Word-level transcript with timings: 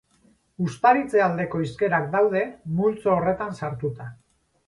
Uztaritze 0.67 1.19
aldeko 1.25 1.61
hizkerak 1.65 2.09
daude 2.17 2.41
multzo 2.79 3.13
horretan 3.17 3.55
sartuta. 3.61 4.09